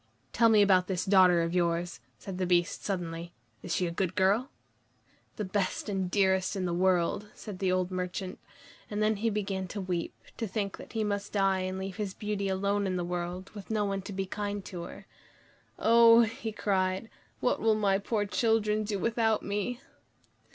"Tell 0.33 0.49
me 0.49 0.63
about 0.63 0.87
this 0.87 1.05
daughter 1.05 1.43
of 1.43 1.53
yours," 1.53 1.99
said 2.17 2.39
the 2.39 2.47
Beast 2.47 2.83
suddenly. 2.83 3.33
"Is 3.61 3.75
she 3.75 3.85
a 3.85 3.91
good 3.91 4.15
girl?" 4.15 4.49
"The 5.35 5.45
best 5.45 5.89
and 5.89 6.09
dearest 6.09 6.55
in 6.55 6.65
the 6.65 6.73
world," 6.73 7.27
said 7.35 7.59
the 7.59 7.71
old 7.71 7.91
merchant. 7.91 8.39
And 8.89 9.03
then 9.03 9.17
he 9.17 9.29
began 9.29 9.67
to 9.67 9.79
weep, 9.79 10.15
to 10.37 10.47
think 10.47 10.77
that 10.77 10.93
he 10.93 11.03
must 11.03 11.33
die 11.33 11.59
and 11.59 11.77
leave 11.77 11.97
his 11.97 12.15
Beauty 12.15 12.47
alone 12.47 12.87
in 12.87 12.95
the 12.95 13.05
world, 13.05 13.51
with 13.51 13.69
no 13.69 13.85
one 13.85 14.01
to 14.01 14.11
be 14.11 14.25
kind 14.25 14.65
to 14.65 14.81
her. 14.85 15.05
"Oh!" 15.77 16.21
he 16.21 16.51
cried, 16.51 17.07
"what 17.39 17.61
will 17.61 17.75
my 17.75 17.99
poor 17.99 18.25
children 18.25 18.83
do 18.83 18.97
without 18.97 19.43
me?" 19.43 19.81